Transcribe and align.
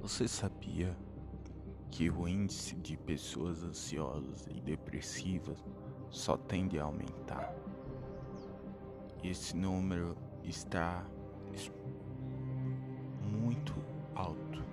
Você 0.00 0.26
sabia 0.26 0.96
que 1.90 2.08
o 2.08 2.26
índice 2.26 2.74
de 2.74 2.96
pessoas 2.96 3.62
ansiosas 3.62 4.46
e 4.46 4.58
depressivas 4.58 5.62
só 6.08 6.38
tende 6.38 6.78
a 6.78 6.84
aumentar? 6.84 7.54
Esse 9.22 9.54
número 9.54 10.16
está 10.42 11.04
muito 13.20 13.74
alto. 14.14 14.64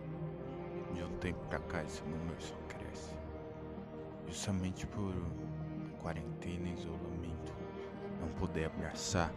De 0.94 1.04
um 1.04 1.18
tempo 1.18 1.46
para 1.48 1.60
cá, 1.60 1.84
esse 1.84 2.02
número 2.04 2.42
só 2.42 2.56
cresce. 2.70 3.14
Justamente 4.28 4.88
por 4.88 5.14
quarentena 6.02 6.70
isolamento, 6.70 7.54
não 8.22 8.30
poder 8.40 8.68
abraçar 8.68 9.34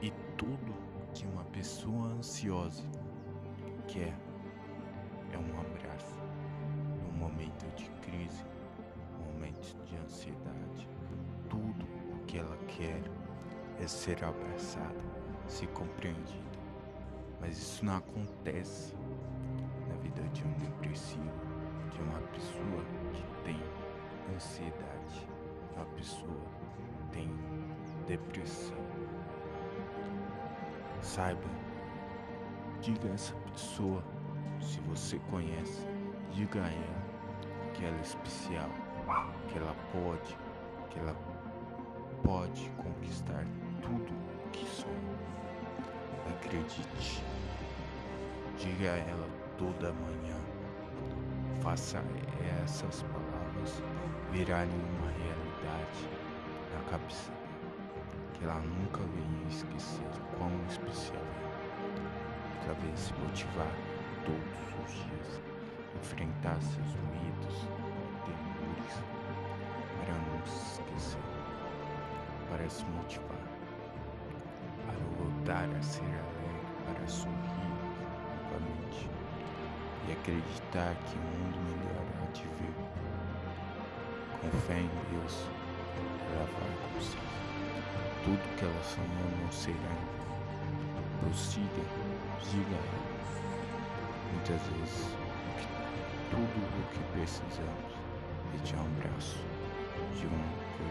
e 0.00 0.10
tudo 0.38 0.72
que 1.12 1.26
uma 1.26 1.44
pessoa 1.44 2.08
ansiosa 2.08 2.82
quer 3.86 4.16
é 5.32 5.38
um 5.38 5.60
abraço. 5.60 6.22
Num 7.02 7.18
momento 7.18 7.64
de 7.74 7.88
crise, 8.00 8.44
momentos 9.18 9.76
de 9.86 9.96
ansiedade, 9.96 10.88
tudo 11.48 11.86
o 12.14 12.18
que 12.26 12.38
ela 12.38 12.56
quer 12.68 13.02
é 13.80 13.86
ser 13.86 14.22
abraçada, 14.24 15.00
ser 15.48 15.68
compreendida. 15.68 16.60
Mas 17.40 17.58
isso 17.58 17.84
não 17.84 17.96
acontece 17.96 18.94
na 19.88 19.96
vida 19.96 20.22
de 20.32 20.44
um 20.44 20.52
depressivo, 20.52 21.30
de 21.90 22.00
uma 22.02 22.20
pessoa 22.28 22.84
que 23.12 23.44
tem 23.44 23.60
ansiedade, 24.34 25.28
uma 25.74 25.84
pessoa 25.96 26.40
que 27.10 27.18
tem 27.18 27.30
depressão. 28.06 28.76
Saiba, 31.00 31.50
diga 32.80 33.08
a 33.08 33.14
essa 33.14 33.34
pessoa 33.52 34.02
você 34.88 35.18
conhece, 35.30 35.86
diga 36.32 36.62
a 36.62 36.68
ela 36.68 37.02
que 37.74 37.84
ela 37.84 37.96
é 37.96 38.00
especial, 38.00 38.68
que 39.48 39.58
ela 39.58 39.74
pode, 39.92 40.36
que 40.90 40.98
ela 40.98 41.16
pode 42.22 42.70
conquistar 42.76 43.44
tudo 43.80 44.12
que 44.52 44.66
sonha. 44.66 44.92
Acredite. 46.28 47.22
Diga 48.58 48.92
a 48.92 48.96
ela 48.96 49.28
toda 49.58 49.92
manhã. 49.92 50.36
Faça 51.60 52.02
essas 52.62 53.02
palavras 53.02 53.82
virarem 54.30 54.70
uma 54.70 55.10
realidade 55.10 56.08
na 56.74 56.90
cabeça. 56.90 57.32
Que 58.34 58.44
ela 58.44 58.60
nunca 58.60 59.00
venha 59.14 59.48
esquecer 59.48 60.06
quão 60.36 60.50
especial 60.68 61.22
é. 61.22 62.66
Ela 62.66 62.74
venha 62.74 62.96
se 62.96 63.12
motivar 63.14 63.91
todos 64.24 64.84
os 64.84 64.92
dias, 64.94 65.40
enfrentar 65.96 66.60
seus 66.60 66.94
medos 67.10 67.68
e 68.06 68.30
temores 68.30 68.94
para 69.98 70.14
não 70.14 70.46
se 70.46 70.80
esquecer, 70.80 71.20
para 72.50 72.68
se 72.68 72.84
motivar, 72.84 73.48
para 74.86 75.24
voltar 75.24 75.68
a 75.76 75.82
ser 75.82 76.02
alegre, 76.02 76.66
para 76.86 77.06
sorrir 77.08 77.72
novamente 78.44 79.10
e 80.08 80.12
acreditar 80.12 80.94
que 81.06 81.16
o 81.16 81.22
mundo 81.22 81.58
melhor 81.70 82.04
há 82.20 82.32
de 82.32 82.42
vir. 82.42 82.74
Com 84.40 84.50
fé 84.66 84.78
em 84.78 84.90
Deus, 85.10 85.46
ela 86.34 86.48
vai 86.58 86.94
conseguir. 86.94 87.22
Tudo 88.24 88.56
que 88.56 88.64
ela 88.64 88.82
sonhou 88.82 89.30
não 89.42 89.52
será. 89.52 90.22
Prossiga, 91.20 91.82
diga 92.50 92.74
a 92.74 92.78
ela 92.78 93.12
muitas 94.32 94.60
vezes 94.68 95.16
tudo 96.30 96.42
o 96.42 96.82
que 96.92 96.98
precisamos 97.12 97.92
é 98.54 98.64
de 98.64 98.74
um 98.74 98.80
abraço, 98.80 99.38
de 100.18 100.26
um 100.26 100.42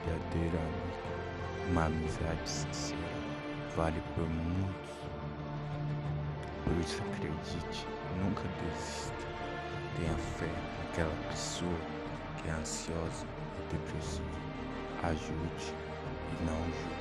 verdadeiro 0.06 0.58
amigo, 0.58 1.71
uma 1.71 1.86
amizade 1.86 2.49
sincera, 2.49 2.99
vale 3.76 4.02
por 4.16 4.27
muitos. 4.30 4.92
Por 6.64 6.77
isso 6.80 7.02
acredite, 7.02 7.88
nunca 8.23 8.43
desista. 8.61 9.14
Tenha 9.98 10.16
fé 10.16 10.48
naquela 10.80 11.16
pessoa 11.30 11.80
que 12.37 12.48
é 12.48 12.52
ansiosa 12.52 13.26
e 13.58 13.76
depressiva. 13.76 14.42
Ajude 15.04 15.73
e 16.39 16.45
não 16.45 16.58
julgue. 16.58 17.01